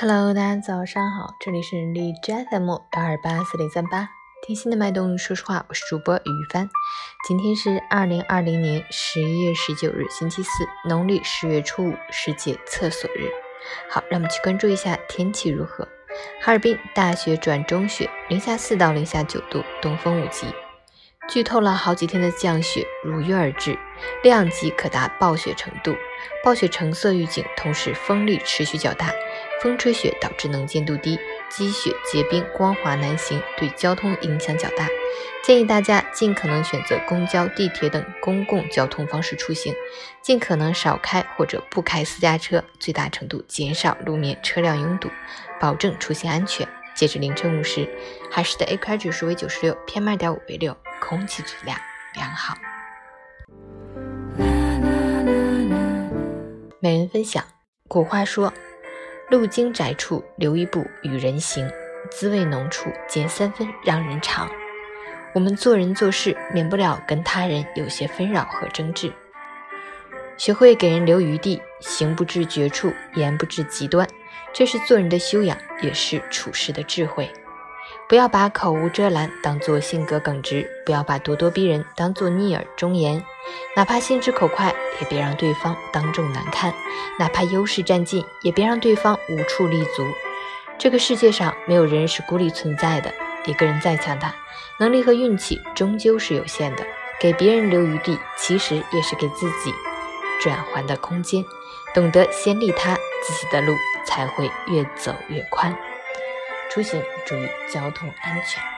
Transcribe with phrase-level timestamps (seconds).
[0.00, 4.08] Hello，大家早上好，这里是荔枝 FM 幺二八四零三八，
[4.46, 6.70] 听心的脉动，说实话，我是主播于帆。
[7.26, 10.50] 今天是二零二零年十一月十九日，星期四，
[10.88, 13.28] 农历十月初五，世界厕所日。
[13.90, 15.88] 好，让我们去关注一下天气如何。
[16.40, 20.46] 哈尔滨大雪转中雪，零下四到零下九度，东风五级。
[21.28, 23.76] 剧透了好几天的降雪如约而至，
[24.22, 25.96] 量级可达暴雪程度。
[26.44, 29.12] 暴雪橙色预警，同时风力持续较大，
[29.62, 34.88] 风吹雪导致能见度低，积雪结冰，光滑难行，对交通影响较大。
[35.42, 39.74] 建议大家尽可能选择公交、地铁等公共交通方式出行，
[40.22, 45.10] 尽可能少开或者不开私家车，最大程度减少路面车辆拥堵，
[45.58, 46.68] 保证出行安全。
[46.94, 47.88] 截至凌晨五时，
[48.30, 50.76] 海市的 AQI 指数为九十六，PM 二点五为六。
[51.00, 51.78] 空气质量
[52.16, 52.56] 良好。
[56.80, 57.44] 每人分享：
[57.86, 58.52] 古话说，
[59.30, 61.70] 路经窄处留一步与人行，
[62.10, 64.50] 滋味浓处减三分让人尝。
[65.34, 69.12] 我们做人做事，免不了跟他人有些纷扰和争执。
[70.38, 74.08] 学会给人留余地，行不至绝处，言不至极端，
[74.54, 77.30] 这是做人的修养，也是处事的智慧。
[78.08, 83.22] 不要把口无遮拦当做性格耿直，不要把咄咄逼人当做逆耳忠言。
[83.76, 86.72] 哪怕心直口快，也别让对方当众难看；
[87.18, 90.04] 哪怕优势占尽，也别让对方无处立足。
[90.78, 93.12] 这个世界上没有人是孤立存在的，
[93.44, 94.34] 一个人再强大，
[94.78, 96.86] 能力和运气终究是有限的。
[97.20, 99.74] 给别人留余地，其实也是给自己
[100.40, 101.44] 转换的空间。
[101.92, 102.94] 懂得先利他，
[103.24, 103.74] 自己的路
[104.06, 105.76] 才会越走越宽。
[106.78, 108.77] 出行注意交通安全。